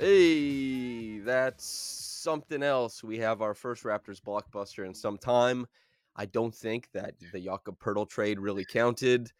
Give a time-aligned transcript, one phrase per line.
[0.00, 3.04] Hey, that's something else.
[3.04, 5.66] We have our first Raptors blockbuster in some time.
[6.16, 9.30] I don't think that the Jakob Poeltl trade really counted.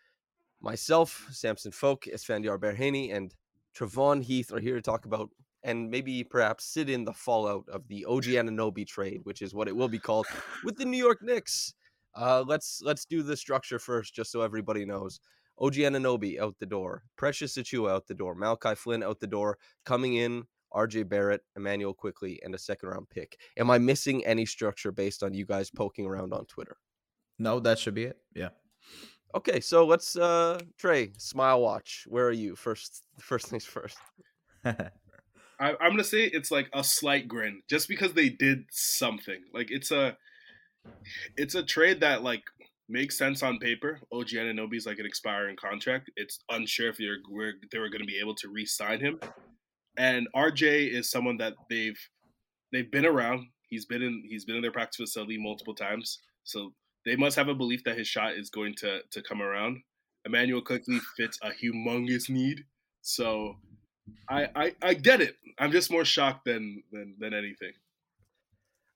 [0.61, 3.35] Myself, Samson Folk, Esfandiar Baraheni, and
[3.75, 5.31] Travon Heath are here to talk about
[5.63, 9.67] and maybe perhaps sit in the fallout of the OG Anunoby trade, which is what
[9.67, 10.27] it will be called,
[10.63, 11.73] with the New York Knicks.
[12.15, 15.21] Uh, let's let's do the structure first, just so everybody knows.
[15.61, 19.59] OG Anunoby out the door, Precious Achiuwa out the door, Malachi Flynn out the door,
[19.85, 23.39] coming in RJ Barrett, Immanuel Quickley, and a second round pick.
[23.57, 26.77] Am I missing any structure based on you guys poking around on Twitter?
[27.39, 28.19] No, that should be it.
[28.35, 28.51] Yeah.
[29.35, 32.05] Okay, so let's uh Trey, smile watch.
[32.09, 32.57] Where are you?
[32.57, 33.99] First first things first.
[34.65, 34.81] I,
[35.61, 39.41] I'm gonna say it's like a slight grin, just because they did something.
[39.53, 40.17] Like it's a,
[41.37, 42.43] it's a trade that like
[42.91, 44.01] makes sense on paper.
[44.13, 46.11] OG Anunoby's like an expiring contract.
[46.17, 49.21] It's unsure if they're were, they were going to be able to re-sign him.
[50.01, 51.99] And RJ is someone that they've
[52.73, 53.49] they've been around.
[53.69, 56.21] He's been in he's been in their practice facility multiple times.
[56.43, 56.73] So
[57.05, 59.83] they must have a belief that his shot is going to to come around.
[60.25, 62.65] Immanuel Quickley fits a humongous need.
[63.03, 63.57] So
[64.27, 65.37] I, I I get it.
[65.59, 67.73] I'm just more shocked than than than anything.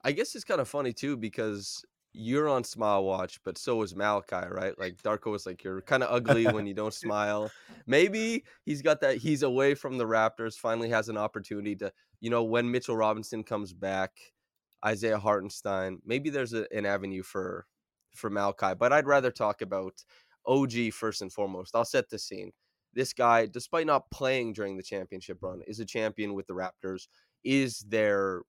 [0.03, 3.94] I guess it's kind of funny too because you're on smile watch, but so is
[3.94, 4.78] Malachi, right?
[4.78, 7.50] Like Darko was like, you're kind of ugly when you don't smile.
[7.86, 9.16] Maybe he's got that.
[9.16, 10.54] He's away from the Raptors.
[10.54, 14.12] Finally, has an opportunity to, you know, when Mitchell Robinson comes back,
[14.86, 15.98] Isaiah Hartenstein.
[16.06, 17.66] Maybe there's a, an avenue for
[18.14, 18.74] for Malachi.
[18.78, 20.04] But I'd rather talk about
[20.47, 21.74] OG first and foremost.
[21.74, 22.53] I'll set the scene.
[22.92, 27.08] This guy, despite not playing during the championship run, is a champion with the Raptors.
[27.42, 28.42] Is their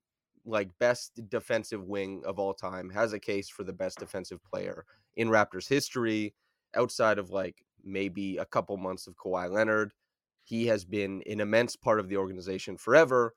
[0.46, 4.86] like best defensive wing of all time has a case for the best defensive player
[5.16, 6.34] in Raptors history
[6.76, 9.92] outside of like maybe a couple months of Kawhi Leonard.
[10.44, 13.34] He has been an immense part of the organization forever,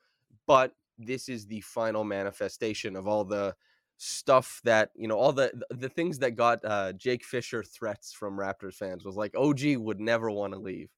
[0.46, 3.54] but this is the final manifestation of all the
[3.96, 8.36] stuff that, you know, all the the things that got uh, Jake Fisher threats from
[8.36, 10.90] Raptors fans was like OG would never want to leave.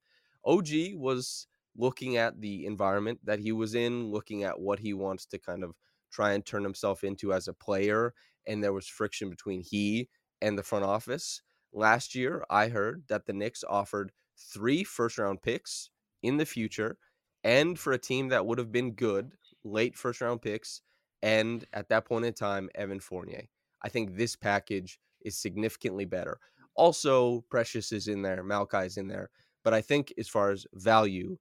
[0.45, 5.27] OG was looking at the environment that he was in, looking at what he wants
[5.27, 5.75] to kind of
[6.11, 8.15] try and turn himself into as a player.
[8.47, 10.09] And there was friction between he
[10.41, 11.43] and the front office.
[11.73, 15.91] Last year, I heard that the Knicks offered three first round picks
[16.23, 16.97] in the future
[17.45, 19.33] and for a team that would have been good,
[19.65, 20.83] late first round picks.
[21.23, 23.45] And at that point in time, Evan Fournier.
[23.83, 26.39] I think this package is significantly better.
[26.75, 29.31] Also, Precious is in there, Malachi is in there.
[29.63, 31.37] But I think as far as value,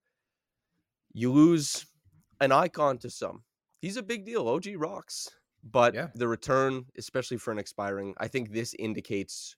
[1.13, 1.85] you lose
[2.41, 3.43] an icon to some
[3.81, 4.47] he's a big deal.
[4.47, 5.29] OG rocks.
[5.63, 6.09] But Yeah.
[6.13, 9.55] the return, especially for an expiring, I think this indicates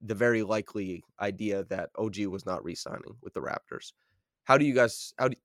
[0.00, 3.92] the very likely idea that OG was not re-signing with the Raptors.
[4.44, 5.36] How do you guys how do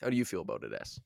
[0.00, 1.00] how do you feel about it, S?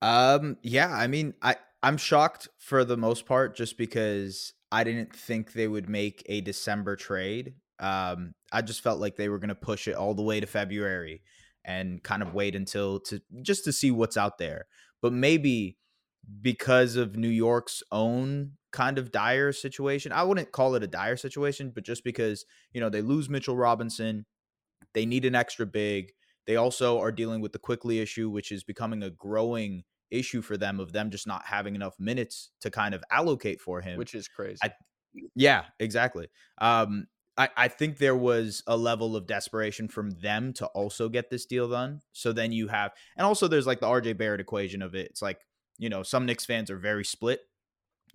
[0.00, 5.14] Um, yeah, I mean, I I'm shocked for the most part just because I didn't
[5.14, 7.54] think they would make a December trade.
[7.78, 10.46] Um, I just felt like they were going to push it all the way to
[10.46, 11.22] February
[11.64, 14.66] and kind of wait until to just to see what's out there.
[15.02, 15.78] But maybe
[16.40, 21.16] because of New York's own kind of dire situation, I wouldn't call it a dire
[21.16, 24.26] situation, but just because, you know, they lose Mitchell Robinson,
[24.94, 26.12] they need an extra big.
[26.46, 30.56] They also are dealing with the Quickley issue, which is becoming a growing issue for
[30.56, 33.98] them of them just not having enough minutes to kind of allocate for him.
[33.98, 34.60] Which is crazy.
[34.62, 34.74] I-
[35.34, 36.28] yeah, exactly.
[36.58, 37.06] Um,
[37.36, 41.46] I, I think there was a level of desperation from them to also get this
[41.46, 42.02] deal done.
[42.12, 45.06] So then you have, and also there's like the RJ Barrett equation of it.
[45.06, 45.40] It's like,
[45.78, 47.40] you know, some Knicks fans are very split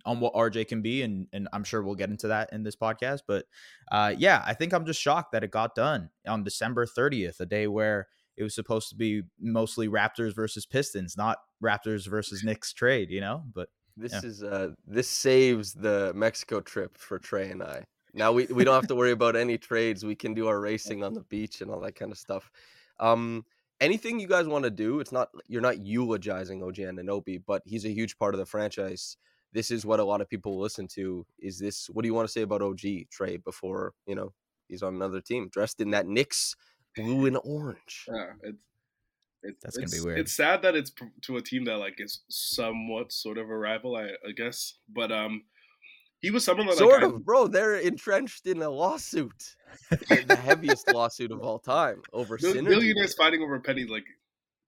[0.06, 2.76] on what RJ can be, and and I'm sure we'll get into that in this
[2.76, 3.22] podcast.
[3.28, 3.46] But
[3.92, 7.46] uh, yeah, I think I'm just shocked that it got done on December 30th, a
[7.46, 12.72] day where it was supposed to be mostly Raptors versus Pistons, not Raptors versus Knicks
[12.72, 13.44] trade, you know.
[13.54, 14.22] But this yeah.
[14.24, 17.84] is uh this saves the Mexico trip for Trey and I.
[18.18, 20.04] Now we, we don't have to worry about any trades.
[20.04, 22.52] We can do our racing on the beach and all that kind of stuff.
[23.00, 23.46] Um,
[23.80, 25.00] anything you guys want to do?
[25.00, 29.18] It's not you're not eulogizing OG Anunoby, but he's a huge part of the franchise.
[29.54, 31.26] This is what a lot of people listen to.
[31.40, 34.34] Is this what do you want to say about OG Trey before you know
[34.68, 36.56] he's on another team dressed in that Knicks
[36.96, 38.06] blue and orange?
[38.12, 38.58] Yeah, it's
[39.44, 40.20] it's, That's gonna be weird.
[40.20, 40.92] It's sad that it's
[41.22, 44.74] to a team that like is somewhat sort of a rival, I, I guess.
[44.90, 45.44] But um,
[46.22, 47.48] he was someone that Sort of, bro.
[47.48, 49.56] They're entrenched in a lawsuit,
[49.90, 52.68] the heaviest lawsuit of all time over Bill- synergy.
[52.70, 54.06] billionaires fighting over pennies like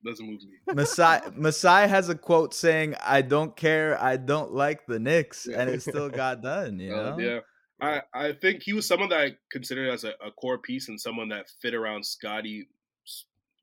[0.06, 0.74] doesn't move me.
[0.74, 5.70] Masai Masai has a quote saying, "I don't care, I don't like the Knicks," and
[5.70, 6.80] it still got done.
[6.80, 7.40] You Uh, know, yeah.
[7.82, 11.00] I, I think he was someone that I considered as a, a core piece and
[11.00, 12.68] someone that fit around Scotty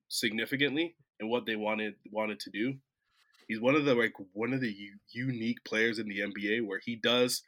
[0.09, 2.75] significantly and what they wanted wanted to do.
[3.49, 6.81] He's one of the like one of the u- unique players in the NBA where
[6.85, 7.43] he does,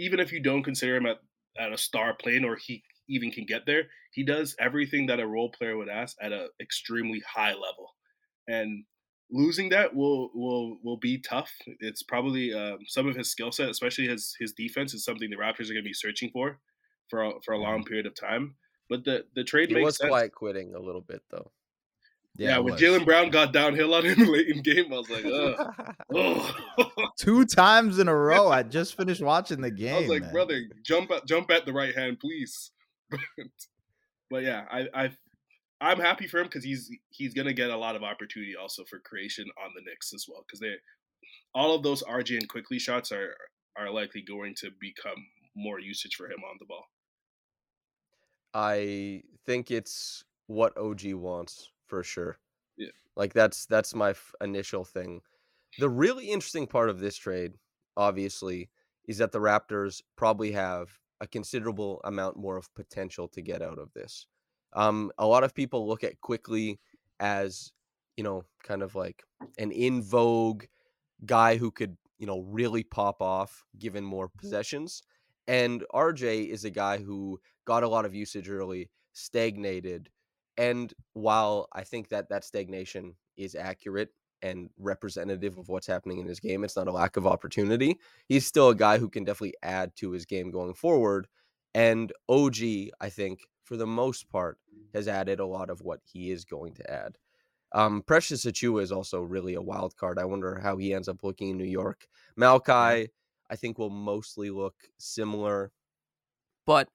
[0.00, 1.18] even if you don't consider him at,
[1.58, 5.26] at a star plane or he even can get there, he does everything that a
[5.26, 7.94] role player would ask at an extremely high level.
[8.48, 8.84] And
[9.30, 11.52] losing that will will will be tough.
[11.80, 15.36] It's probably um, some of his skill set, especially his his defense, is something the
[15.36, 16.58] Raptors are going to be searching for
[17.08, 18.54] for a, for a long period of time.
[18.88, 20.08] But the the trade He makes was sense.
[20.08, 21.52] quiet quitting a little bit though.
[22.36, 22.74] Yeah, it when.
[22.74, 26.54] Jaylen Brown got downhill on him late in game, I was like, Ugh.
[27.30, 27.36] Ugh.
[27.38, 28.48] two times in a row.
[28.48, 29.94] I just finished watching the game.
[29.96, 30.32] I was like, man.
[30.32, 32.70] brother, jump at jump at the right hand, please.
[33.10, 33.20] but,
[34.30, 35.10] but yeah, I I
[35.80, 38.98] I'm happy for him because he's he's gonna get a lot of opportunity also for
[38.98, 40.74] creation on the Knicks as well because they
[41.54, 43.34] all of those RJ and Quickley shots are
[43.76, 45.26] are likely going to become
[45.56, 46.84] more usage for him on the ball.
[48.52, 52.38] I think it's what OG wants for sure.
[52.76, 52.88] Yeah.
[53.16, 55.20] Like that's that's my f- initial thing.
[55.78, 57.52] The really interesting part of this trade,
[57.96, 58.70] obviously,
[59.06, 60.88] is that the Raptors probably have
[61.20, 64.26] a considerable amount more of potential to get out of this.
[64.72, 66.80] Um, a lot of people look at Quickley
[67.18, 67.72] as,
[68.16, 69.22] you know, kind of like
[69.58, 70.64] an in vogue
[71.26, 75.02] guy who could, you know, really pop off given more possessions.
[75.48, 80.08] And RJ is a guy who got a lot of usage early, stagnated.
[80.56, 84.10] And while I think that that stagnation is accurate
[84.42, 87.98] and representative of what's happening in his game, it's not a lack of opportunity.
[88.28, 91.26] He's still a guy who can definitely add to his game going forward.
[91.74, 92.56] And OG,
[93.00, 94.58] I think, for the most part,
[94.94, 97.16] has added a lot of what he is going to add.
[97.72, 100.18] Um, Precious Achiuwa is also really a wild card.
[100.18, 102.08] I wonder how he ends up looking in New York.
[102.36, 103.10] Malachi,
[103.48, 105.70] I think, will mostly look similar,
[106.66, 106.88] but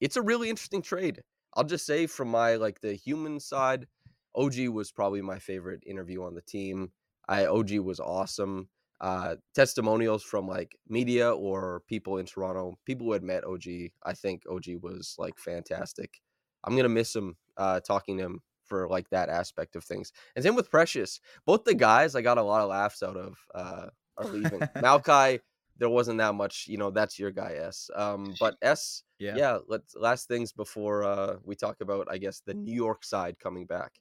[0.00, 1.22] it's a really interesting trade.
[1.54, 3.86] I'll just say from my like the human side,
[4.34, 6.92] OG was probably my favorite interview on the team.
[7.28, 8.68] I OG was awesome.
[9.00, 13.64] Uh, testimonials from like media or people in Toronto, people who had met OG.
[14.02, 16.20] I think OG was like fantastic.
[16.62, 20.12] I'm gonna miss him uh, talking to him for like that aspect of things.
[20.34, 21.20] And same with Precious.
[21.46, 24.60] Both the guys I got a lot of laughs out of uh, are leaving.
[24.80, 25.40] Malachi,
[25.78, 26.66] there wasn't that much.
[26.68, 27.90] You know, that's your guy S.
[27.94, 29.36] Um, but S, yeah.
[29.36, 29.58] yeah.
[29.68, 33.66] Let's last things before uh, we talk about, I guess, the New York side coming
[33.66, 33.92] back.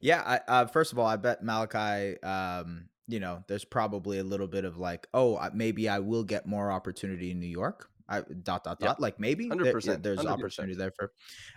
[0.00, 2.20] Yeah, I, uh, first of all, I bet Malachi.
[2.22, 6.46] Um, you know, there's probably a little bit of like, oh, maybe I will get
[6.46, 7.88] more opportunity in New York.
[8.08, 9.00] I dot dot dot.
[9.00, 10.26] Like maybe there- 100%, there's 100%.
[10.30, 11.12] opportunity there for.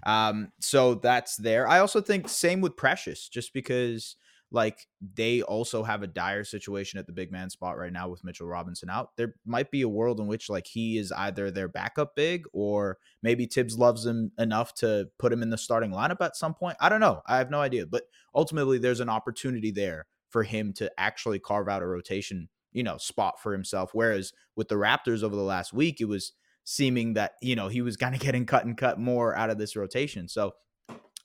[0.06, 1.68] Um, so that's there.
[1.68, 4.16] I also think same with Precious, just because
[4.52, 8.24] like they also have a dire situation at the big man spot right now with
[8.24, 9.12] Mitchell Robinson out.
[9.16, 12.98] There might be a world in which like he is either their backup big or
[13.24, 16.76] maybe Thibs loves him enough to put him in the starting lineup at some point.
[16.82, 17.22] I don't know.
[17.26, 17.86] I have no idea.
[17.86, 18.04] But
[18.36, 22.98] ultimately there's an opportunity there for him to actually carve out a rotation, you know,
[22.98, 23.92] spot for himself.
[23.94, 26.34] Whereas with the Raptors over the last week, it was
[26.66, 29.58] seeming that, you know, he was kind of getting cut and cut more out of
[29.58, 30.28] this rotation.
[30.28, 30.54] So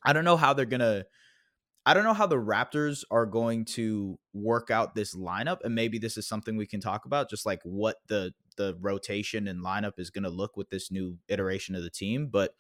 [0.05, 1.07] I don't know how they're gonna
[1.87, 5.99] I don't know how the Raptors are going to work out this lineup, and maybe
[5.99, 9.99] this is something we can talk about, just like what the the rotation and lineup
[9.99, 12.27] is going to look with this new iteration of the team.
[12.27, 12.55] But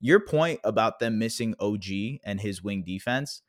[0.00, 3.42] your point about them missing OG and his wing defense,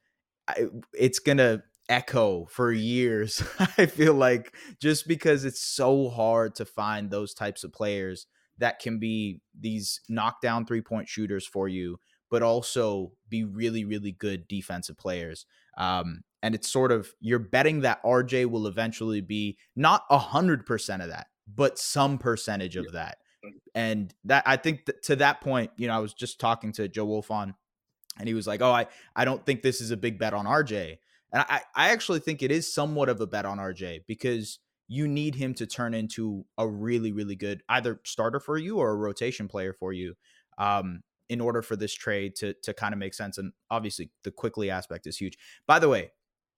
[0.47, 3.43] I, it's going to echo for years.
[3.77, 8.25] I feel like just because it's so hard to find those types of players
[8.57, 11.99] that can be these knockdown three point shooters for you
[12.31, 15.45] but also be really, really good defensive players.
[15.77, 20.65] Um, and it's sort of you're betting that RJ will eventually be not a hundred
[20.65, 23.17] percent of that, but some percentage of that.
[23.75, 26.87] And that I think that to that point, you know, I was just talking to
[26.87, 27.53] Joe Wolf on,
[28.17, 30.45] and he was like, "Oh, I I don't think this is a big bet on
[30.45, 30.97] RJ."
[31.33, 35.07] And I I actually think it is somewhat of a bet on RJ because you
[35.07, 38.95] need him to turn into a really, really good either starter for you or a
[38.95, 40.15] rotation player for you.
[40.57, 44.31] Um, in order for this trade to to kind of make sense, and obviously the
[44.31, 45.37] Quickley aspect is huge.
[45.65, 46.11] By the way,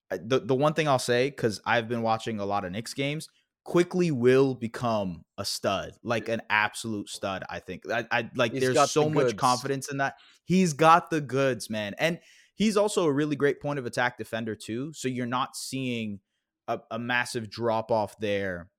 [0.10, 3.30] the the one thing I'll say because I've been watching a lot of Knicks games,
[3.63, 7.44] Quickley will become a stud, like an absolute stud.
[7.48, 7.84] I think.
[7.89, 8.53] I, I like.
[8.53, 10.15] He's there's so the much confidence in that.
[10.44, 12.20] He's got the goods, man, and
[12.56, 14.92] he's also a really great point of attack defender too.
[14.94, 16.20] So you're not seeing
[16.68, 18.72] a, a massive drop off there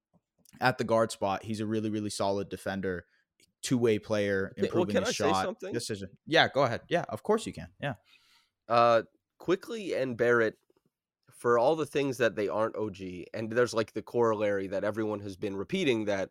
[0.61, 1.45] at the guard spot.
[1.45, 3.05] He's a really really solid defender.
[3.65, 5.57] Two way player, well, improving can his I shot.
[5.73, 6.11] Decision.
[6.27, 6.83] Yeah, go ahead.
[6.89, 7.69] Yeah, of course you can.
[7.81, 7.95] Yeah.
[8.69, 9.03] Uh,
[9.39, 10.59] Quickley and Barrett,
[11.33, 12.99] for all the things that they aren't OG,
[13.33, 16.29] and there's like the corollary that everyone has been repeating that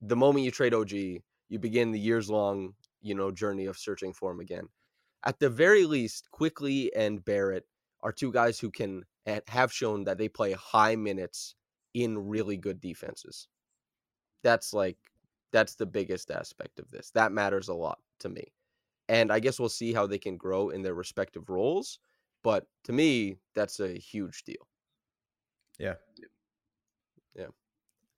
[0.00, 4.12] the moment you trade OG, you begin the years long, you know, journey of searching
[4.12, 4.68] for him again.
[5.24, 7.64] At the very least, Quickley and Barrett
[8.02, 9.02] are two guys who can
[9.48, 11.56] have shown that they play high minutes
[11.94, 13.48] in really good defenses.
[14.42, 14.98] That's like
[15.54, 17.12] that's the biggest aspect of this.
[17.12, 18.52] That matters a lot to me.
[19.08, 22.00] And I guess we'll see how they can grow in their respective roles.
[22.42, 24.66] But to me, that's a huge deal.
[25.78, 25.94] Yeah.
[27.36, 27.46] Yeah.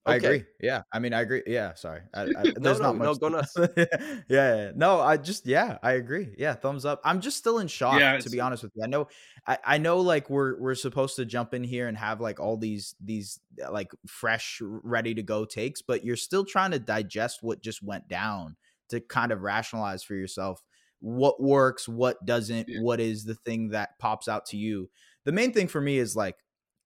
[0.07, 0.27] I Okay.
[0.27, 0.45] agree.
[0.61, 0.83] Yeah.
[0.93, 1.43] I mean, I agree.
[1.47, 1.75] Yeah.
[1.75, 2.01] Sorry.
[2.15, 3.21] I, I, there's no, not no, much.
[3.21, 3.57] go nuts.
[3.77, 3.87] yeah,
[4.29, 4.71] yeah.
[4.77, 6.35] No, I just, yeah, I agree.
[6.39, 6.55] Yeah.
[6.55, 7.01] Thumbs up.
[7.05, 8.85] I'm just still in shock, Yeah, to be honest with you.
[8.85, 9.09] I know,
[9.47, 12.57] I, I know like we're, we're supposed to jump in here and have like all
[12.57, 17.39] these, these uh, like fresh, ready to go takes, but you're still trying to digest
[17.43, 18.57] what just went down
[18.91, 20.63] to kind of rationalize for yourself
[21.01, 22.81] what works, what doesn't, Yeah.
[22.81, 24.89] what is the thing that pops out to you.
[25.25, 26.37] The main thing for me is like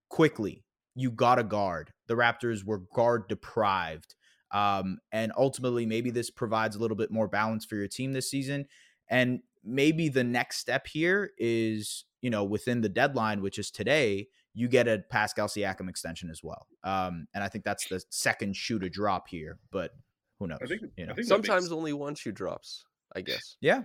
[0.08, 1.92] Quickley, you got a guard.
[2.08, 4.14] The Raptors were guard deprived.
[4.52, 8.28] Um, and ultimately, maybe this provides a little bit more balance for your team this
[8.30, 8.66] season.
[9.08, 14.26] And maybe the next step here is, you know, within the deadline, which is today,
[14.52, 16.66] you get a Pascal Siakam extension as well.
[16.82, 19.92] Um, and I think that's the second shoe to drop here, but
[20.40, 20.58] who knows?
[20.62, 20.82] I think.
[20.96, 21.12] you know.
[21.12, 23.56] I think Sometimes makes- only one shoe drops, I guess.
[23.60, 23.82] yeah.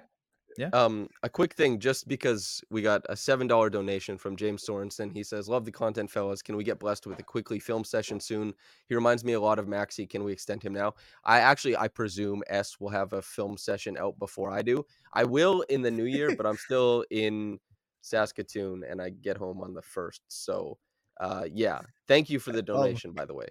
[0.73, 5.11] Um, a quick thing, just because we got a seven dollar donation from James Sorensen.
[5.11, 6.41] He says, "Love the content, fellas.
[6.41, 8.53] Can we get blessed with a Quickley film session soon?"
[8.87, 10.09] He reminds me a lot of Maxi.
[10.09, 10.93] Can we extend him now?
[11.23, 14.85] I actually, I presume S will have a film session out before I do.
[15.13, 17.59] I will in the new year, but I'm still in
[18.01, 20.21] Saskatoon, and I get home on the first.
[20.27, 20.77] So,
[21.19, 21.81] uh, yeah.
[22.07, 23.47] Thank you for the Oh donation, by the way.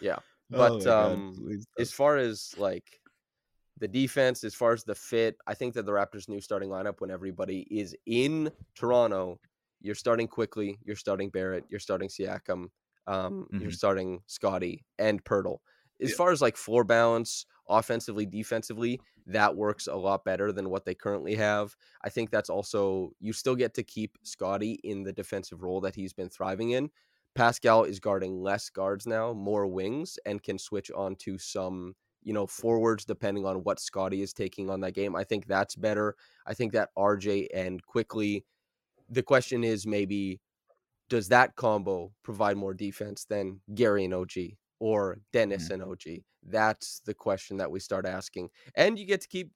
[0.00, 0.18] Yeah,
[0.50, 1.34] but um,
[1.78, 3.00] as far as like
[3.78, 7.00] the defense, as far as the fit, I think that the Raptors' new starting lineup,
[7.00, 9.40] when everybody is in Toronto,
[9.80, 12.68] you're starting Quickley, you're starting Barrett, you're starting Siakam,
[13.06, 13.70] um, you're Mhm.
[13.70, 15.58] starting Scotty and Poeltl.
[16.00, 16.14] As Yeah.
[16.14, 20.94] far as like floor balance, offensively, defensively, that works a lot better than what they
[20.94, 21.76] currently have.
[22.02, 25.96] I think that's also you still get to keep Scotty in the defensive role that
[25.96, 26.90] he's been thriving in.
[27.34, 32.32] Pascal is guarding less guards now, more wings, and can switch on to some you
[32.32, 35.16] know, forwards depending on what Scotty is taking on that game.
[35.16, 36.14] I think that's better.
[36.46, 38.44] I think that RJ and Quickley,
[39.08, 40.40] the question is maybe
[41.08, 44.32] does that combo provide more defense than Gary and OG
[44.78, 46.22] or Dennis and OG?
[46.46, 48.50] That's the question that we start asking.
[48.74, 49.50] And you get to keep.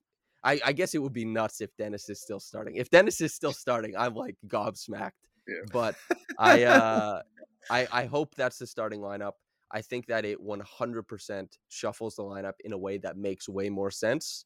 [0.44, 2.74] I, I guess it would be nuts if Dennis is still starting.
[2.74, 5.10] If Dennis is still starting, I'm like gobsmacked.
[5.46, 5.54] Yeah.
[5.72, 5.94] But
[6.38, 7.22] I uh
[7.70, 9.32] I I hope that's the starting lineup.
[9.72, 13.90] I think that it 100% shuffles the lineup in a way that makes way more
[13.90, 14.44] sense.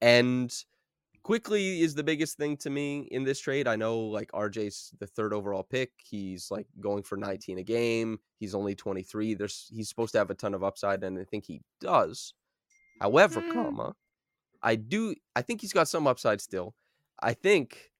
[0.00, 0.54] And
[1.22, 3.68] Quickley is the biggest thing to me in this trade.
[3.68, 5.92] I know like RJ's the third overall pick.
[6.02, 8.18] He's like going for 19 a game.
[8.38, 9.34] He's only 23.
[9.34, 12.32] There's he's supposed to have a ton of upside and I think he does.
[13.00, 13.52] However, Mm.
[13.52, 13.96] comma,
[14.62, 16.74] I do I think he's got some upside still.
[17.22, 17.92] I think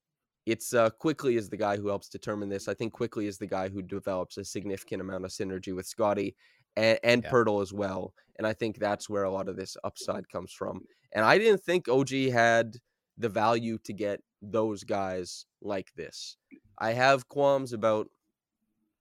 [0.46, 2.68] it's uh, Quickley is the guy who helps determine this.
[2.68, 6.34] I think Quickley is the guy who develops a significant amount of synergy with Scotty
[6.76, 7.30] and, and Yeah.
[7.30, 8.14] Poeltl as well.
[8.36, 10.82] And I think that's where a lot of this upside comes from.
[11.12, 12.76] And I didn't think OG had
[13.18, 16.36] the value to get those guys like this.
[16.78, 18.08] I have qualms about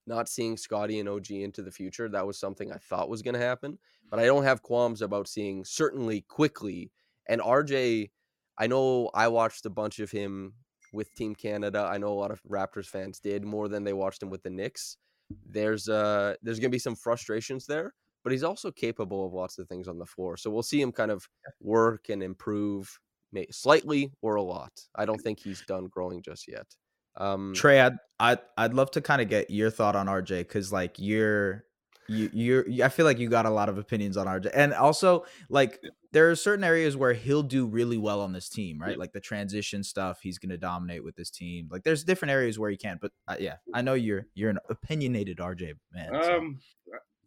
[0.06, 2.08] not seeing Scotty and OG into the future.
[2.08, 3.78] That was something I thought was going to happen,
[4.10, 6.90] but I don't have qualms about seeing certainly Quickley.
[7.28, 8.10] And RJ,
[8.58, 10.54] I know I watched a bunch of him
[10.92, 11.88] with Team Canada.
[11.90, 14.50] I know a lot of Raptors fans did more than they watched him with the
[14.50, 14.96] Knicks.
[15.46, 19.58] There's uh there's going to be some frustrations there, but he's also capable of lots
[19.58, 20.36] of things on the floor.
[20.36, 21.28] So we'll see him kind of
[21.60, 22.98] work and improve
[23.50, 24.72] slightly or a lot.
[24.96, 26.66] I don't think he's done growing just yet.
[27.16, 30.72] Um Trey, I'd I'd, I'd love to kind of get your thought on RJ because
[30.72, 31.64] like you're
[32.10, 34.72] you you're you- I feel like you got a lot of opinions on RJ, and
[34.74, 35.90] also like Yeah.
[36.12, 38.92] there are certain areas where he'll do really well on this team, right?
[38.92, 38.96] Yeah.
[38.98, 41.68] Like the transition stuff, he's gonna dominate with this team.
[41.70, 44.58] Like there's different areas where he can, but uh, yeah, I know you're you're an
[44.68, 46.10] opinionated RJ man.
[46.22, 46.60] so- Um,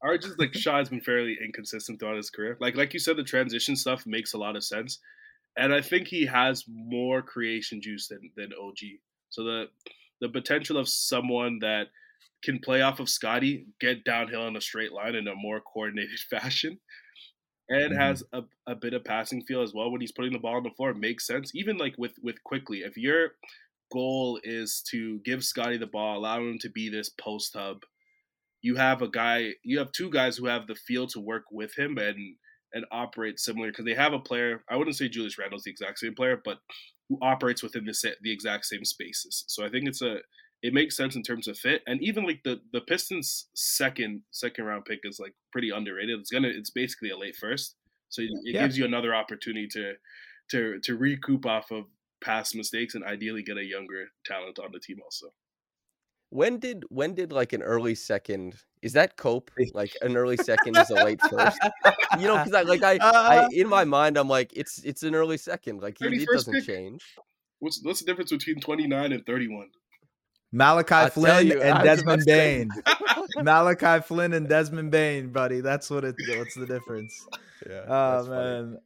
[0.03, 2.57] RJ's like Shaw has been fairly inconsistent throughout his career.
[2.59, 4.99] Like like you said, the transition stuff makes a lot of sense,
[5.55, 8.99] and I think he has more creation juice than than OG.
[9.29, 9.69] So the
[10.19, 11.87] the potential of someone that
[12.43, 16.19] can play off of Scotty, get downhill in a straight line in a more coordinated
[16.29, 16.79] fashion,
[17.69, 17.97] and Mhm.
[17.97, 20.63] has a, a bit of passing feel as well when he's putting the ball on
[20.63, 21.51] the floor makes sense.
[21.55, 23.31] Even like with with quickly, if your
[23.91, 27.79] goal is to give Scotty the ball, allow him to be this post hub,
[28.61, 31.77] you have a guy, you have two guys who have the feel to work with
[31.77, 32.37] him and
[32.73, 34.63] and operate similar because they have a player.
[34.69, 36.59] I wouldn't say Julius Randle's the exact same player, but
[37.09, 39.45] who operates within the the exact same spaces.
[39.47, 40.19] So I think it's a
[40.63, 44.65] it makes sense in terms of fit, and even like the the Pistons second second
[44.65, 46.19] round pick is like pretty underrated.
[46.19, 47.75] It's gonna it's basically a late first,
[48.09, 48.63] so it, it Yeah.
[48.63, 49.93] gives you another opportunity to
[50.51, 51.85] to to recoup off of
[52.23, 55.33] past mistakes and ideally get a younger talent on the team also.
[56.29, 58.55] When did when did like an early second?
[58.81, 59.51] Is that cope?
[59.73, 61.59] Like an early second is a late first.
[62.19, 65.03] You know, because I like I, I Uh, in my mind I'm like it's it's
[65.03, 65.81] an early second.
[65.81, 66.63] Like it doesn't pick.
[66.65, 67.03] change.
[67.59, 69.69] What's what's the difference between twenty nine and thirty one?
[70.53, 72.69] Malachi I'll Flynn you, and was Desmond Bane.
[73.37, 75.61] Malachi Flynn and Desmond Bane, buddy.
[75.61, 76.15] That's what it.
[76.37, 77.27] What's the difference?
[77.69, 77.83] Yeah.
[77.87, 78.77] Oh man.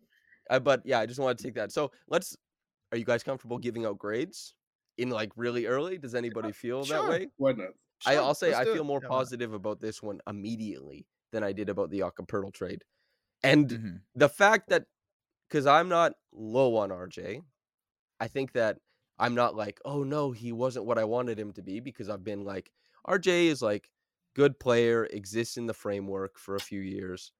[0.49, 1.71] Uh, but yeah, I just want to take that.
[1.71, 2.35] So let's.
[2.93, 4.53] Are you guys comfortable giving out grades
[4.97, 5.97] in like really early?
[5.97, 7.27] Does anybody feel that way?
[7.37, 7.67] Why not?
[8.05, 8.83] I, Sure, I'll say I feel it.
[8.85, 9.19] more Yeah, why not?
[9.19, 12.83] positive about this one immediately than I did about the Jakob Poeltl trade,
[13.43, 14.01] and Mhm.
[14.15, 14.85] the fact that
[15.49, 17.41] because I'm not low on RJ,
[18.21, 18.77] I think that
[19.19, 22.23] I'm not like, oh no, he wasn't what I wanted him to be because I've
[22.23, 22.71] been like,
[23.05, 23.89] RJ is like
[24.35, 27.31] good player, exists in the framework for a few years,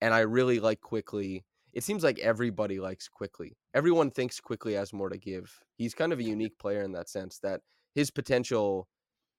[0.00, 1.44] and I really like Quickley.
[1.72, 3.58] It seems like everybody likes Quickley.
[3.74, 5.60] Everyone thinks Quickley has more to give.
[5.76, 7.62] He's kind of a unique player in that sense that
[7.94, 8.88] his potential,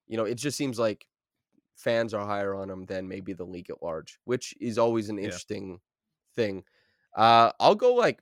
[0.07, 1.07] you know, it just seems like
[1.75, 5.19] fans are higher on him than maybe the league at large, which is always an
[5.21, 5.39] Yeah.
[5.39, 5.81] interesting
[6.35, 6.63] thing.
[7.15, 8.21] Uh, I'll go like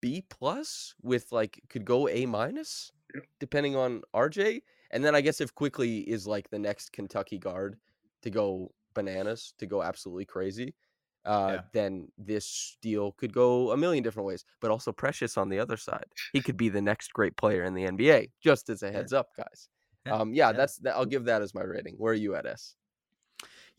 [0.00, 2.92] B plus with like could go A minus
[3.40, 7.78] depending on RJ, and then I guess if Quickley is like the next Kentucky guard
[8.22, 10.74] to go bananas to go absolutely crazy.
[11.24, 11.60] Uh, Yeah.
[11.72, 15.76] then this deal could go a million different ways, but also Precious on the other
[15.76, 16.06] side.
[16.32, 18.30] He could be the next great player in the NBA.
[18.40, 19.68] Just as a heads up, guys.
[20.06, 20.52] Um, yeah, yeah.
[20.52, 20.94] that's that.
[20.96, 21.96] I'll give that as my rating.
[21.98, 22.76] Where are you at, S?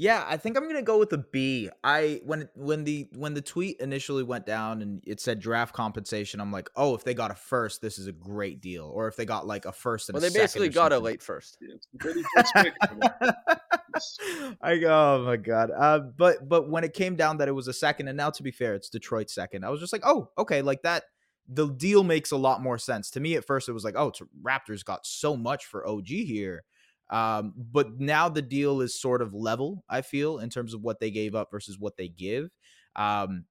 [0.02, 1.70] Yeah, I think I'm gonna go with a B.
[1.84, 6.40] I when when the when the tweet initially went down and it said draft compensation,
[6.40, 8.86] I'm like, oh, if they got a first, this is a great deal.
[8.86, 11.00] Or if they got like a first and Well, a they basically or got a
[11.00, 11.58] late first.
[11.60, 14.56] Yeah, it's the 31st pick.
[14.62, 15.70] I go, oh my god.
[15.78, 18.42] Uh, but but when it came down that it was a second, and now to
[18.42, 19.66] be fair, it's Detroit second.
[19.66, 21.04] I was just like, oh, okay, like that.
[21.52, 23.36] The deal makes a lot more sense to me.
[23.36, 26.64] At first, it was like, oh, it's, Raptors got so much for OG here.
[27.10, 29.84] Um, but now the deal is sort of level.
[29.90, 32.50] I feel in terms of what they gave up versus what they give.
[32.96, 33.46] Um,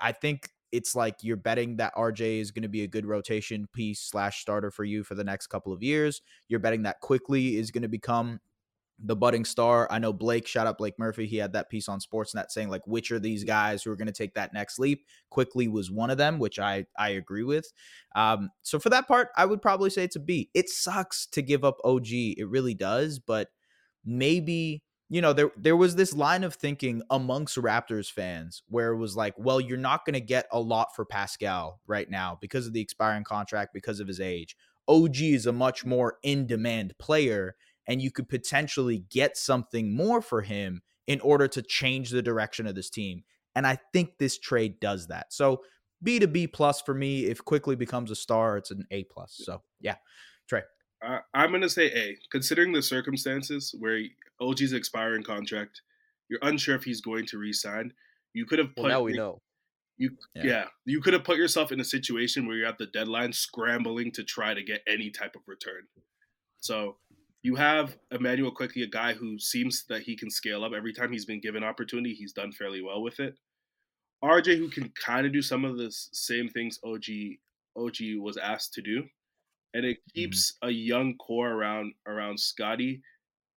[0.00, 3.68] I think it's like you're betting that RJ is going to be a good rotation
[3.72, 6.20] piece slash starter for you for the next couple of years.
[6.48, 8.40] You're betting that Quickley is going to become
[8.98, 9.88] the budding star.
[9.90, 11.26] I know Blake, shout out Blake Murphy.
[11.26, 14.06] He had that piece on Sportsnet saying like which are these guys who are going
[14.06, 15.06] to take that next leap.
[15.30, 17.72] Quickley was one of them, which I I agree with.
[18.14, 20.50] Um, so for that part, I would probably say it's a B.
[20.54, 23.48] It sucks to give up OG, it really does, but
[24.04, 28.98] maybe you know there there was this line of thinking amongst Raptors fans where it
[28.98, 32.66] was like, well, you're not going to get a lot for Pascal right now because
[32.66, 34.56] of the expiring contract, because of his age.
[34.86, 40.22] OG is a much more in demand player and you could potentially get something more
[40.22, 43.24] for him in order to change the direction of this team.
[43.54, 45.32] And I think this trade does that.
[45.32, 45.62] So
[46.02, 47.26] B to B plus for me.
[47.26, 49.40] If Quickley becomes a star, it's an A plus.
[49.42, 49.96] So yeah,
[50.48, 50.62] Trey.
[51.02, 54.00] I, I'm gonna say A, considering the circumstances where
[54.40, 55.82] OG's expiring contract,
[56.28, 57.92] you're unsure if he's going to re-sign.
[58.32, 59.40] You could have put Well, now we know.
[59.96, 60.42] You Yeah.
[60.44, 60.64] yeah.
[60.84, 64.24] you could have put yourself in a situation where you're at the deadline scrambling to
[64.24, 65.86] try to get any type of return.
[66.58, 66.96] So
[67.44, 71.12] you have Immanuel Quickley, a guy who seems that he can scale up every time
[71.12, 72.14] he's been given opportunity.
[72.14, 73.34] He's done fairly well with it.
[74.24, 77.04] RJ, who can kind of do some of the same things OG
[77.76, 79.04] OG was asked to do,
[79.74, 80.20] and it mm-hmm.
[80.20, 83.02] keeps a young core around around Scotty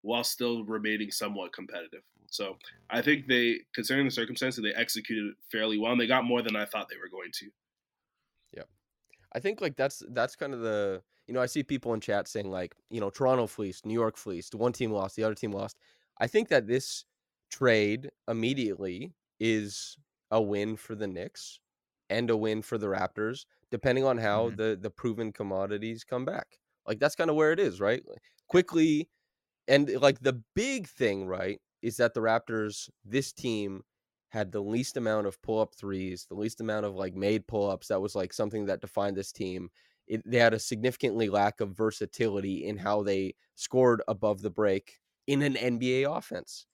[0.01, 2.01] while still remaining somewhat competitive.
[2.31, 2.57] So
[2.89, 6.55] I think they, considering the circumstances, they executed fairly well, and they got more than
[6.55, 7.45] I thought they were going to.
[8.51, 8.63] Yeah,
[9.33, 12.27] I think like that's that's kind of the you know I see people in chat
[12.27, 15.51] saying like you know Toronto fleeced, New York fleeced, one team lost, the other team
[15.51, 15.77] lost.
[16.19, 17.05] I think that this
[17.49, 19.97] trade immediately is
[20.31, 21.59] a win for the Knicks
[22.09, 24.55] and a win for the Raptors, depending on how Mhm.
[24.55, 26.59] the the proven commodities come back.
[26.87, 28.03] Like that's kind of where it is, right?
[28.47, 29.09] Quickley,
[29.67, 33.83] and like the big thing, right, is that the Raptors, this team,
[34.29, 37.69] had the least amount of pull up threes, the least amount of like made pull
[37.69, 37.87] ups.
[37.87, 39.69] That was like something that defined this team.
[40.07, 44.99] It, they had a significantly lack of versatility in how they scored above the break
[45.27, 46.67] in an NBA offense.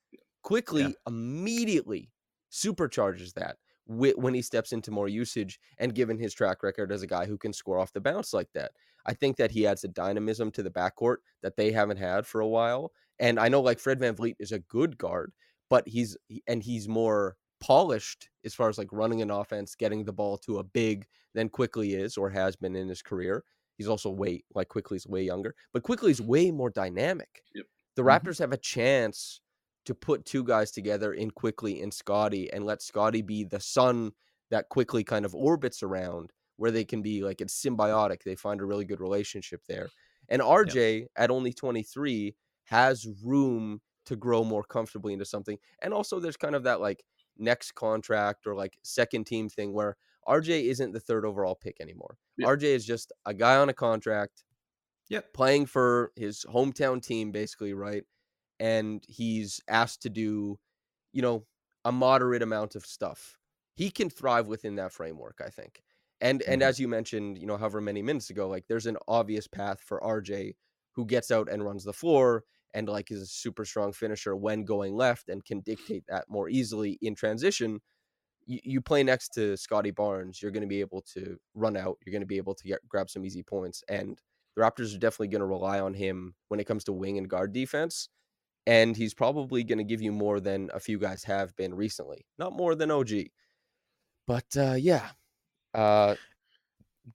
[0.44, 0.96] Quickley, Yeah.
[1.08, 2.12] immediately
[2.52, 7.08] supercharges that when he steps into more usage and given his track record as a
[7.08, 8.72] guy who can score off the bounce like that.
[9.06, 12.39] I think that he adds a dynamism to the backcourt that they haven't had for
[12.39, 12.94] a while.
[13.20, 15.34] And I know like Fred VanVleet is a good guard,
[15.70, 16.15] but he's
[16.48, 20.60] and he's more polished as far as like running an offense, getting the ball to
[20.60, 23.45] a big than Quickley is or has been in his career.
[23.78, 27.43] He's also way like Quickley's way younger, but Quickley's way more dynamic.
[27.54, 27.65] Yep.
[27.95, 28.21] The Mhm.
[28.21, 29.41] Raptors have a chance
[29.86, 34.12] to put two guys together in Quickley and Scotty and let Scotty be the sun
[34.50, 38.24] that Quickley kind of orbits around where they can be like it's symbiotic.
[38.24, 39.89] They find a really good relationship there.
[40.30, 45.58] And RJ at only 23 has room to grow more comfortably into something.
[45.82, 47.04] And also there's kind of that like
[47.38, 52.17] next contract or like second team thing where RJ isn't the third overall pick anymore.
[52.38, 52.48] Yeah.
[52.48, 54.44] RJ is just a guy on a contract.
[55.10, 55.34] Yep.
[55.34, 58.04] Playing for his hometown team basically, right?
[58.60, 60.60] And he's asked to do,
[61.13, 61.48] you know,
[61.86, 63.39] a moderate amount of stuff.
[63.76, 65.84] He can thrive within that framework, I think.
[66.22, 66.63] And and Mhm.
[66.63, 70.04] as you mentioned, you know, however many minutes ago, like there's an obvious path for
[70.04, 70.56] RJ
[70.94, 74.63] who gets out and runs the floor and like is a super strong finisher when
[74.63, 77.79] going left and can dictate that more easily in transition.
[78.45, 81.97] You, you play next to Scotty Barnes, you're going to be able to run out.
[82.05, 84.19] You're going to be able to get grab some easy points, and
[84.55, 87.29] the Raptors are definitely going to rely on him when it comes to wing and
[87.29, 88.10] guard defense.
[88.67, 92.27] And he's probably going to give you more than a few guys have been recently,
[92.38, 93.10] not more than OG.
[94.27, 95.10] But uh, yeah,
[95.73, 96.15] uh,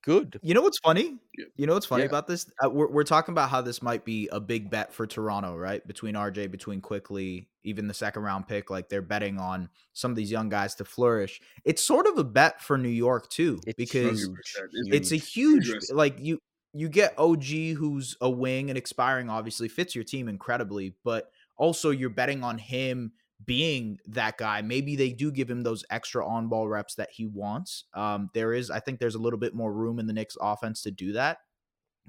[0.03, 0.39] good.
[0.43, 1.19] You know what's funny?
[1.57, 2.09] You know what's funny Yeah.
[2.09, 2.51] about this?
[2.65, 5.87] Uh, we're we're talking about how this might be a big bet for Toronto, right?
[5.87, 10.17] Between RJ, between Quickley, even the second round pick, like they're betting on some of
[10.17, 11.41] these young guys to flourish.
[11.65, 14.29] It's sort of a bet for New York too, It's because
[14.75, 16.39] it's a huge huge like you
[16.73, 21.91] you get OG who's a wing and expiring obviously fits your team incredibly, but also
[21.91, 23.13] you're betting on him
[23.45, 24.63] being that guy.
[24.63, 27.85] Maybe they do give him those extra on ball reps that he wants.
[27.95, 30.83] Um, there is, I think, there's a little bit more room in the Knicks offense
[30.83, 31.39] to do that.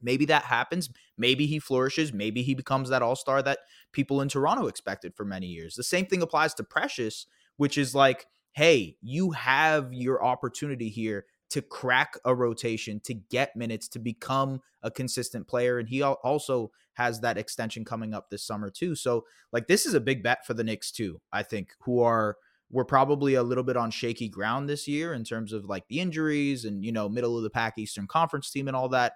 [0.01, 0.89] Maybe that happens.
[1.17, 2.13] Maybe he flourishes.
[2.13, 3.59] Maybe he becomes that all star that
[3.91, 5.75] people in Toronto expected for many years.
[5.75, 7.25] The same thing applies to Precious,
[7.57, 13.55] which is like, hey, you have your opportunity here to crack a rotation, to get
[13.55, 15.79] minutes, to become a consistent player.
[15.79, 18.95] And he also has that extension coming up this summer, too.
[18.95, 22.37] So, like, this is a big bet for the Knicks, too, I think, who are.
[22.69, 26.01] We're probably a little bit on shaky ground this year in terms of like the
[26.01, 29.13] injuries and, you know, middle of the pack Eastern Conference team and all that.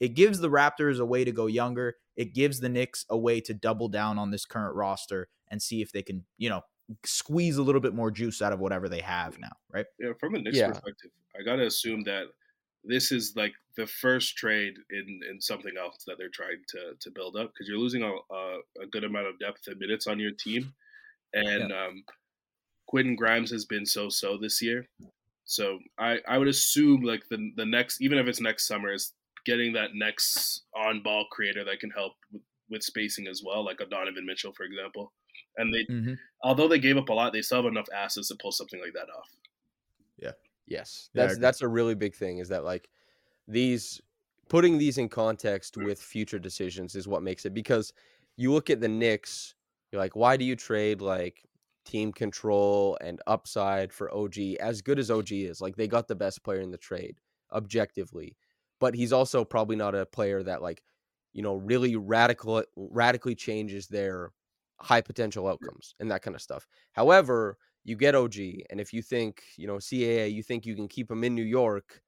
[0.00, 1.96] It gives the Raptors a way to go younger.
[2.16, 5.82] It gives the Knicks a way to double down on this current roster and see
[5.82, 6.62] if they can, you know,
[7.04, 9.84] squeeze a little bit more juice out of whatever they have now, right?
[9.98, 10.68] Yeah, from a Knicks Yeah.
[10.68, 12.28] perspective, I gotta assume that
[12.84, 17.10] this is like the first trade in in something else that they're trying to to
[17.10, 20.18] build up because you're losing a, a a good amount of depth and minutes on
[20.20, 20.72] your team,
[21.32, 22.04] and um,
[22.86, 24.86] Quentin Grimes has been so so this year.
[25.44, 29.12] So I I would assume like the the next even if it's next summer is
[29.44, 33.80] getting that next on ball creator that can help with, with spacing as well, like
[33.80, 35.12] a Donovan Mitchell for example.
[35.56, 36.14] And they Mm-hmm.
[36.42, 38.94] although they gave up a lot, they still have enough assets to pull something like
[38.94, 39.28] that off.
[40.18, 40.32] Yeah,
[41.18, 41.38] I that's agree.
[41.38, 42.38] that's a really big thing.
[42.38, 42.88] Is that like
[43.48, 44.00] these
[44.48, 47.92] putting these in context with future decisions is what makes it because
[48.36, 49.54] you look at the Knicks,
[49.92, 51.44] you're like, why do you trade like
[51.84, 54.56] team control and upside for OG?
[54.60, 57.20] As good as OG is, like they got the best player in the trade
[57.52, 58.36] objectively,
[58.80, 60.82] but he's also probably not a player that like
[61.32, 64.32] you know really radical radically changes their
[64.80, 66.66] high potential outcomes and that kind of stuff.
[66.92, 68.36] However, you get OG,
[68.70, 71.42] and if you think, you know, CAA, you think you can keep him in New
[71.44, 72.02] York,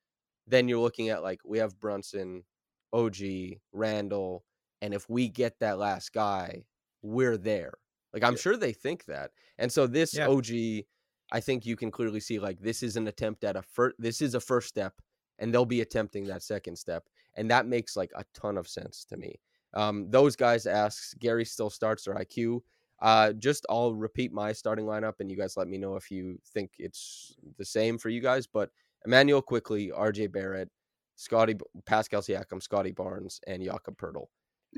[0.46, 2.44] then you're looking at like we have Brunson,
[2.92, 4.44] OG, Randle,
[4.80, 6.66] and if we get that last guy,
[7.02, 7.74] we're there.
[8.12, 8.36] Like I'm Yeah.
[8.36, 9.32] sure they think that.
[9.58, 10.26] And so this Yeah.
[10.26, 10.86] OG,
[11.32, 14.22] I think you can clearly see like this is an attempt at a first this
[14.22, 14.94] is a first step
[15.38, 17.08] and they'll be attempting that second step.
[17.34, 19.40] And that makes like a ton of sense to me.
[19.74, 22.62] Um, those guys asks Gary still starts or IQ.
[23.00, 26.38] Uh, just I'll repeat my starting lineup, and you guys let me know if you
[26.54, 28.46] think it's the same for you guys.
[28.46, 28.70] But
[29.04, 30.28] Immanuel Quickley, R.J.
[30.28, 30.70] Barrett,
[31.16, 34.26] Scotty Pascal Siakam, Scotty Barnes, and Jakob Poeltl.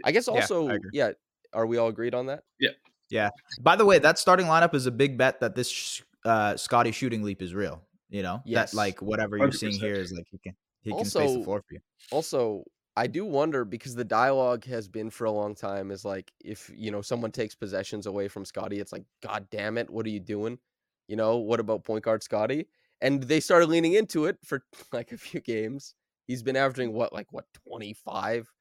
[0.05, 0.91] I guess I also, agree.
[0.93, 1.13] yeah.
[1.53, 2.43] Are we all agreed on that?
[2.61, 2.71] Yeah,
[3.09, 3.31] yeah.
[3.61, 7.23] By the way, that starting lineup is a big bet that this uh, Scotty shooting
[7.23, 7.83] leap is real.
[8.11, 8.71] You know, Yes.
[8.73, 9.81] that like whatever you're seeing 100%.
[9.81, 11.81] here is like he can he can space the floor for you.
[12.11, 12.65] Also,
[12.99, 16.69] I do wonder because the dialogue has been for a long time is like if
[16.75, 20.11] you know someone takes possessions away from Scotty, it's like God damn it, what are
[20.11, 20.59] you doing?
[21.07, 22.67] You know, what about point guard Scotty?
[23.01, 25.95] And they started leaning into it for like a few games.
[26.27, 28.53] He's been averaging what like what 25,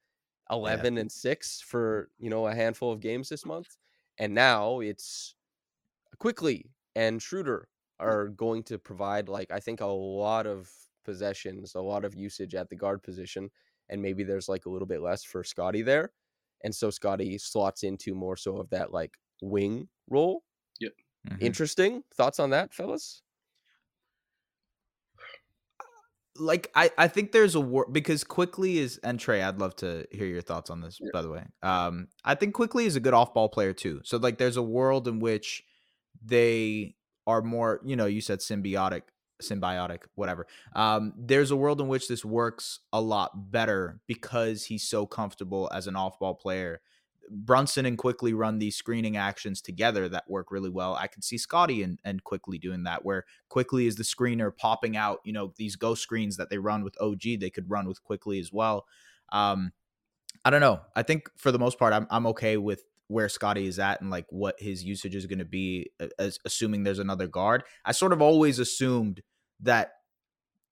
[0.52, 3.76] 11 and 6 for, you know, a handful of games this month.
[4.18, 5.34] And now it's
[6.20, 7.66] Quickley and Schroeder
[7.98, 10.70] are going to provide like I think a lot of
[11.04, 13.50] possessions, a lot of usage at the guard position
[13.90, 16.12] and maybe there's like a little bit less for Scotty there.
[16.64, 20.44] And so Scotty slots into more so of that like wing role.
[21.28, 21.42] Mhm.
[21.42, 22.04] Interesting.
[22.14, 23.22] Thoughts on that, fellas?
[26.36, 30.06] like I, I think there's a war because Quickley is and Trey, I'd love to
[30.12, 31.10] hear your thoughts on this, Yeah.
[31.12, 31.44] by the way.
[31.62, 34.00] Um, I think Quickley is a good off ball player too.
[34.04, 35.64] So like there's a world in which
[36.24, 36.94] they
[37.26, 39.02] are more, you know, you said symbiotic,
[39.42, 40.46] symbiotic, whatever.
[40.74, 45.70] Um, there's a world in which this works a lot better because he's so comfortable
[45.72, 46.80] as an off ball player.
[47.30, 50.94] Brunson and Quickley run these screening actions together that work really well.
[50.94, 54.96] I could see Scotty and, and Quickley doing that, where Quickley is the screener popping
[54.96, 58.02] out, you know, these ghost screens that they run with OG, they could run with
[58.02, 58.86] Quickley as well.
[59.30, 59.72] Um,
[60.44, 60.80] I don't know.
[60.96, 64.10] I think for the most part, I'm I'm okay with where Scotty is at and
[64.10, 67.64] like what his usage is going to be, as assuming there's another guard.
[67.84, 69.22] I sort of always assumed
[69.60, 69.92] that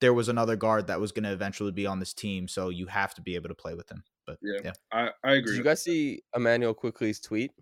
[0.01, 2.87] there was another guard that was going to eventually be on this team, so you
[2.87, 4.05] have to be able to play with him.
[4.27, 4.61] But Yeah.
[4.65, 4.73] yeah.
[4.93, 5.53] I, I agree.
[5.53, 7.53] Did you with guys see Immanuel Quickley's tweet?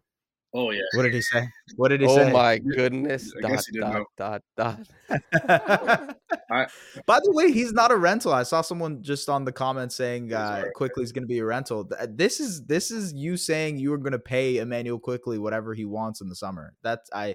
[0.57, 0.83] Oh yeah.
[0.95, 1.49] What did he say?
[1.77, 2.31] What did he Oh say?
[2.31, 3.33] Oh my goodness.
[3.37, 4.41] I Dot, guess he didn't dot, know.
[4.57, 6.17] dot, dot.
[6.51, 6.67] I-
[7.07, 8.33] By the way, he's not a rental.
[8.33, 10.73] I saw someone just on the comments saying uh, alright.
[10.75, 11.89] Quickley is going to be a rental.
[12.09, 15.85] This is this is you saying you are going to pay Immanuel Quickley whatever he
[15.85, 16.73] wants in the summer.
[16.83, 17.31] That's I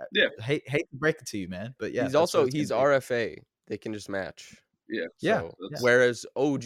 [0.00, 0.26] uh, Yeah.
[0.40, 2.68] hate hate to break it to you, man, but yeah, he's also it's gonna he's
[2.70, 2.74] be.
[2.76, 3.36] RFA.
[3.66, 4.54] They can just match.
[4.88, 5.06] Yeah.
[5.20, 5.78] Yeah, So, yeah.
[5.82, 6.64] Whereas OG,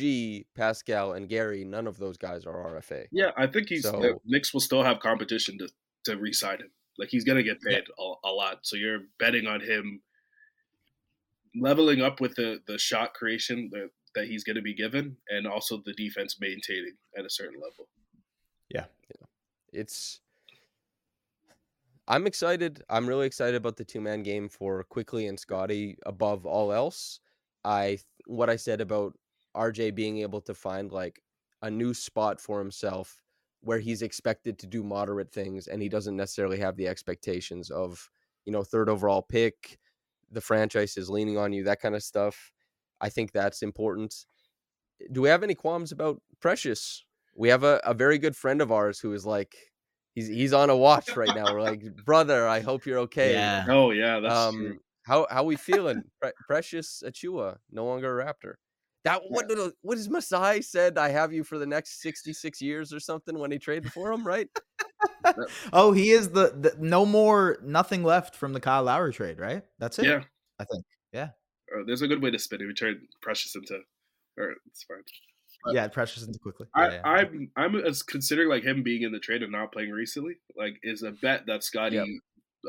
[0.55, 3.05] Pascal, and Gary, none of those guys are RFA.
[3.13, 5.69] Yeah, I think he's So- Knicks will still have competition to
[6.05, 6.71] to re-sign him.
[6.99, 10.01] Like he's gonna get paid a, a lot, so you're betting on him
[11.57, 15.83] leveling up with the the shot creation that that he's gonna be given, and also
[15.85, 17.89] the defense maintaining at a certain level.
[18.71, 18.85] Yeah,
[19.73, 20.21] it's.
[22.07, 22.83] I'm excited.
[22.91, 27.21] I'm really excited about the two man game for Quickley and Scotty above all else.
[27.65, 29.17] I what I said about
[29.57, 31.21] RJ being able to find like
[31.63, 33.24] a new spot for himself
[33.65, 38.11] where he's expected to do moderate things and he doesn't necessarily have the expectations of,
[38.45, 39.79] you know, third overall pick,
[40.31, 42.53] the franchise is leaning on you, that kind of stuff.
[43.01, 44.27] I think that's important.
[45.11, 47.05] Do we have any qualms about Precious?
[47.35, 49.57] We have a, a very good friend of ours who is like
[50.15, 51.53] he's he's on a watch right now.
[51.53, 53.33] We're like, brother, I hope you're okay.
[53.33, 53.67] Yeah.
[53.69, 54.79] Oh yeah, that's um, true.
[55.03, 56.05] how how we feeling?
[56.21, 58.55] Pre- Precious Achiuwa, no longer a Raptor.
[59.05, 60.97] That what did what is Masai said?
[60.99, 64.11] I have you for the next sixty six years or something when he traded for
[64.13, 64.49] him, right?
[65.73, 69.63] Oh, he is the, the no more nothing left from the Kyle Lowry trade, right?
[69.79, 70.07] That's it.
[70.07, 70.23] Yeah,
[70.59, 70.85] I think.
[71.13, 71.29] Yeah.
[71.75, 72.67] uh, there's a good way to spin it.
[72.67, 73.81] We turned Precious into,
[74.39, 74.99] or it's fine.
[75.65, 76.67] But- Yeah, precious into Quickley.
[76.75, 77.01] I, Yeah, yeah.
[77.05, 80.75] I'm I'm as considering like him being in the trade and not playing recently, like
[80.83, 82.21] is a bet that Scotty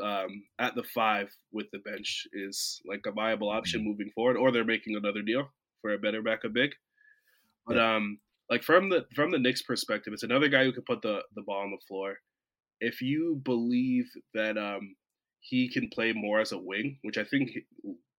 [0.02, 3.88] um at the five with the bench is like a viable option Mm-hmm.
[3.90, 5.48] moving forward, or they're making another deal
[5.80, 6.70] for a better backup big.
[7.66, 11.02] But um like from the from the Knicks perspective, it's another guy who can put
[11.02, 12.18] the, the ball on the floor.
[12.80, 14.94] If you believe that um
[15.40, 17.50] he can play more as a wing, which I think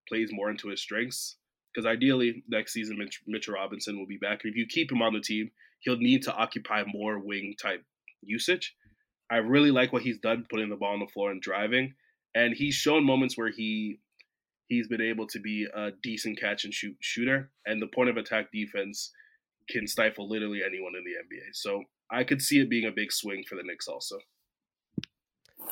[0.07, 1.37] plays more into his strengths,
[1.73, 4.41] because ideally next season Mitch, Mitchell Robinson will be back.
[4.43, 7.83] If you keep him on the team, he'll need to occupy more wing type
[8.21, 8.75] usage.
[9.29, 11.93] I really like what he's done putting the ball on the floor and driving,
[12.33, 13.99] and he's shown moments where he
[14.67, 18.17] he's been able to be a decent catch and shoot shooter, and the point of
[18.17, 19.11] attack defense
[19.69, 21.49] can stifle literally anyone in the NBA.
[21.53, 24.17] So I could see it being a big swing for the Knicks also.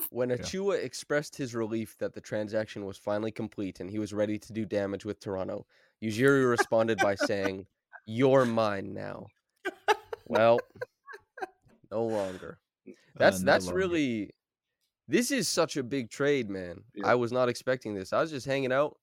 [0.10, 4.38] When Achiuwa expressed his relief that the transaction was finally complete and he was ready
[4.39, 5.65] to do damage with Toronto,
[6.03, 7.65] Ujiri responded by saying,
[8.05, 9.27] "You're mine now."
[10.25, 10.60] Well,
[11.91, 12.60] no longer.
[13.15, 13.77] That's Uh, no that's longer.
[13.79, 14.35] really
[15.08, 16.84] this is such a big trade, man.
[16.94, 17.08] Yeah.
[17.08, 18.13] I was not expecting this.
[18.13, 18.98] I was just hanging out.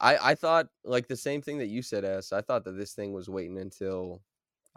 [0.00, 2.32] I I thought like the same thing that you said, S.
[2.32, 4.22] I thought that this thing was waiting until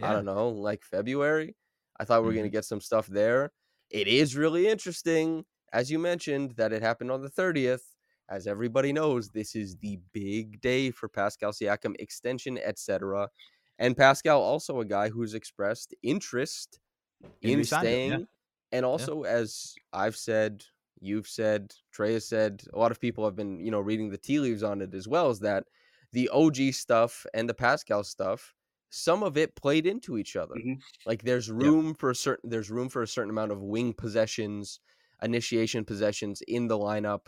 [0.02, 1.56] I don't know, like February.
[2.00, 2.36] I thought we were Mhm.
[2.36, 3.54] gonna get some stuff there.
[3.90, 7.96] It is really interesting, as you mentioned, that it happened on the 30th.
[8.30, 13.30] As everybody knows, this is the big day for Pascal Siakam extension, etc.
[13.80, 16.80] And Pascal also a guy who's expressed interest
[17.42, 18.12] In in staying.
[18.12, 18.26] yeah.
[18.72, 20.66] And also, as I've said,
[21.00, 24.18] you've said, Trey has said, a lot of people have been, you know, reading the
[24.18, 25.66] tea leaves on it as well, is that
[26.12, 28.54] the OG stuff and the Pascal stuff
[28.90, 30.56] some of it played into each other.
[30.56, 30.82] Mhm.
[31.06, 34.80] Like there's room for a certain there's room for a certain amount of wing possessions,
[35.22, 37.28] initiation possessions in the lineup.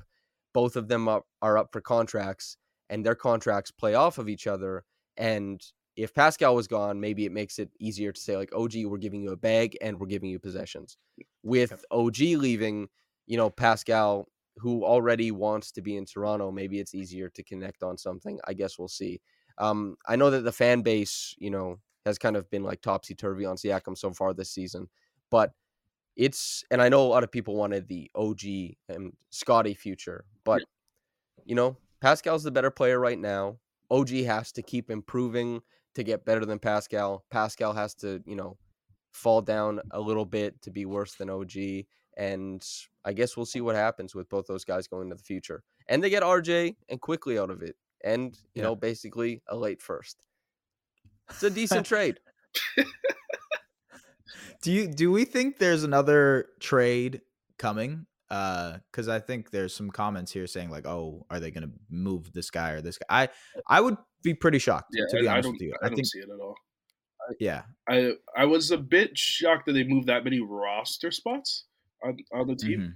[0.53, 2.57] Both of them up, are up for contracts,
[2.89, 4.85] and their contracts play off of each other.
[5.17, 5.61] And
[5.99, 9.21] if Pascal was gone, maybe it makes it easier to say like, "OG, we're giving
[9.21, 10.97] you a bag and we're giving you possessions."
[11.43, 12.87] With OG leaving,
[13.27, 17.83] you know, Pascal, who already wants to be in Toronto, maybe it's easier to connect
[17.83, 18.39] on something.
[18.47, 19.19] I guess we'll see.
[19.57, 23.13] Um, I know that the fan base, you know, has kind of been like topsy
[23.13, 24.87] turvy on Siakam so far this season,
[25.29, 25.51] but
[26.15, 28.41] it's and I know a lot of people wanted the OG
[28.87, 30.63] and Scotty future, but
[31.43, 33.57] you know, Pascal's the better player right now.
[33.91, 35.61] OG has to keep improving
[35.99, 37.23] to get better than Pascal.
[37.29, 38.57] Pascal has to, you know,
[39.11, 41.85] fall down a little bit to be worse than OG.
[42.17, 42.65] And
[43.05, 45.63] I guess we'll see what happens with both those guys going into the future.
[45.87, 47.75] And they get RJ and Quickley out of it.
[48.03, 48.63] And, you Yeah.
[48.63, 50.21] know, basically a late first.
[51.29, 52.19] It's a decent trade.
[54.61, 57.21] Do you do we think there's another trade
[57.57, 58.05] coming?
[58.31, 61.73] Uh, because I think there's some comments here saying like, "Oh, are they going to
[61.89, 63.29] move this guy or this guy?" I
[63.67, 65.53] I would be pretty shocked Yeah, to be I, I honest don't.
[65.53, 65.73] with you.
[65.81, 66.55] I, I, don't think, see it at all.
[67.39, 71.65] yeah, I I was a bit shocked that they moved that many roster spots
[72.03, 72.79] on on the team.
[72.79, 72.93] mhm.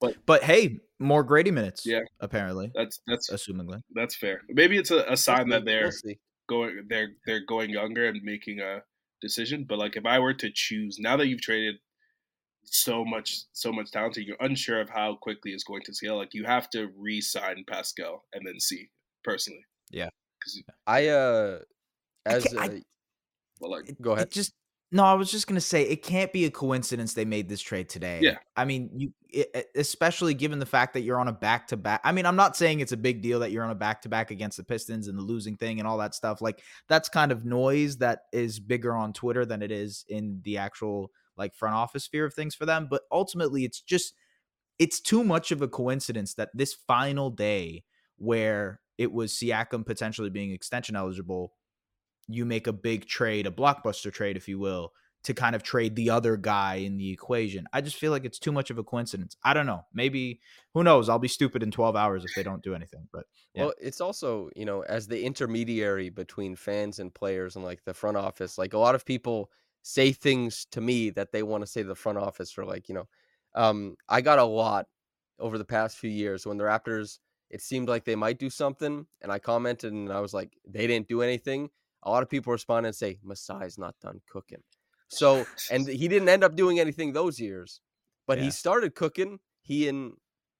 [0.00, 1.86] but- but hey, more Grady minutes.
[1.86, 2.00] Yeah.
[2.20, 3.80] apparently, That's that's assumingly.
[3.94, 4.42] that's fair.
[4.48, 6.18] Maybe it's a, a sign that they're see.
[6.48, 8.82] going they're they're going younger and making a
[9.22, 9.64] decision.
[9.68, 11.76] But like if I were to choose now that you've traded
[12.70, 16.16] so much so much talent, and you're unsure of how quickly it's going to scale.
[16.16, 18.88] Like you have to re-sign Pascal and then see
[19.24, 19.64] personally.
[19.90, 20.10] Yeah.
[20.38, 21.58] Because I uh
[22.26, 22.82] as ca- I- a,
[23.60, 24.30] well, like It- Go ahead.
[24.30, 24.52] Just
[24.90, 27.88] no, I was just gonna say it can't be a coincidence they made this trade
[27.90, 28.20] today.
[28.22, 28.38] Yeah.
[28.56, 31.76] I mean, you it, it- especially given the fact that you're on a back to
[31.76, 32.00] back.
[32.04, 34.08] I mean, I'm not saying it's a big deal that you're on a back to
[34.08, 36.40] back against the Pistons and the losing thing and all that stuff.
[36.40, 40.56] Like that's kind of noise that is bigger on Twitter than it is in the
[40.58, 42.88] actual like front office sphere of things for them.
[42.90, 44.14] But ultimately, it's just
[44.78, 47.84] it's too much of a coincidence that this final day
[48.16, 51.52] where it was Siakam potentially being extension eligible
[52.28, 54.92] you make a big trade, a blockbuster trade, if you will,
[55.24, 57.66] to kind of trade the other guy in the equation.
[57.72, 59.36] I just feel like it's too much of a coincidence.
[59.42, 59.84] I don't know.
[59.92, 60.40] Maybe
[60.74, 61.08] who knows?
[61.08, 63.08] I'll be stupid in 12 hours if they don't do anything.
[63.12, 63.24] But
[63.54, 63.64] yeah.
[63.64, 67.94] Well, it's also, you know, as the intermediary between fans and players and like the
[67.94, 69.50] front office, like a lot of people
[69.82, 72.88] say things to me that they want to say to the front office or like,
[72.88, 73.08] you know,
[73.54, 74.86] um, I got a lot
[75.38, 77.18] over the past few years when the Raptors,
[77.50, 79.06] it seemed like they might do something.
[79.22, 81.70] And I commented and I was like, they didn't do anything.
[82.02, 84.62] A lot of people respond and say, Masai's not done cooking.
[85.08, 87.80] So, and he didn't end up doing anything those years,
[88.26, 88.44] but Yeah.
[88.44, 89.40] he started cooking.
[89.62, 90.12] He and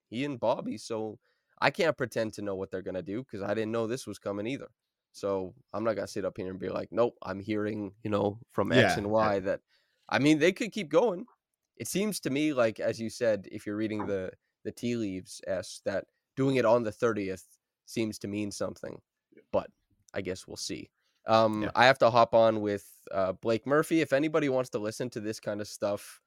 [0.09, 0.77] he and Bobby.
[0.77, 1.19] So
[1.61, 4.17] I can't pretend to know what they're gonna do because I didn't know this was
[4.17, 4.69] coming either.
[5.11, 8.39] So I'm not gonna sit up here and be like, nope, I'm hearing, you know,
[8.51, 9.07] from X Yeah, and.
[9.11, 9.61] Y that
[10.09, 11.25] I mean they could keep going.
[11.77, 14.31] It seems to me like, as you said, if you're reading the
[14.63, 17.43] the tea leaves, Es, that doing it on the 30th
[17.85, 19.01] seems to mean something.
[19.51, 19.69] But
[20.13, 20.89] I guess we'll see.
[21.27, 21.71] Um, Yeah.
[21.75, 24.01] I have to hop on with uh, Blake Murphy.
[24.01, 26.19] If anybody wants to listen to this kind of stuff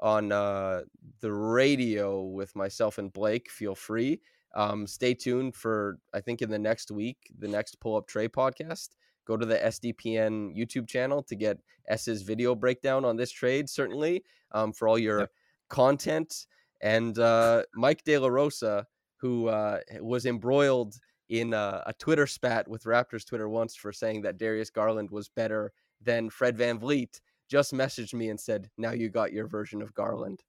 [0.00, 0.82] on uh,
[1.20, 4.20] the radio with myself and Blake, feel free.
[4.54, 8.28] Um, stay tuned for, I think, in the next week, the next Pull Up Tray
[8.28, 8.90] podcast.
[9.26, 11.58] Go to the SDPN YouTube channel to get
[11.88, 15.30] Es's video breakdown on this trade, certainly, um, for all your Yep.
[15.68, 16.46] content.
[16.80, 20.94] And uh, Mike De La Rosa, who uh, was embroiled
[21.28, 25.28] in uh, a Twitter spat with Raptors Twitter once for saying that Darius Garland was
[25.28, 29.92] better than Fred VanVleet, just messaged me and said, Now you got your version of
[29.92, 30.40] Garland.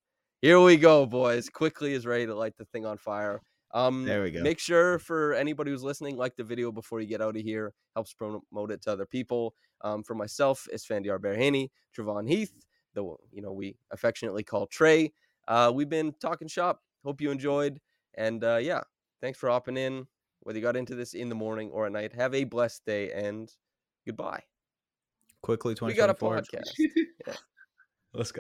[0.42, 1.50] Here we go, boys.
[1.50, 3.42] Quickley is ready to light the thing on fire.
[3.72, 4.42] Um, There we go.
[4.42, 7.74] Make sure for anybody who's listening, like the video before you get out of here.
[7.96, 9.54] Helps promote it to other people.
[9.82, 12.54] Um, for myself, it's Fandiar Baraheni, Trevon Heath,
[12.94, 15.12] the you know we affectionately call Tre.
[15.48, 16.82] Uh, we've been talking shop.
[17.06, 17.80] Hope you enjoyed,
[18.16, 18.82] and uh, yeah,
[19.22, 20.08] thanks for hopping in.
[20.42, 23.12] Whether you got into this in the morning or at night, have a blessed day
[23.12, 23.50] and
[24.06, 24.44] goodbye.
[25.42, 26.42] quickly We got a 2024.
[26.42, 27.36] podcast.
[28.14, 28.38] Let's go.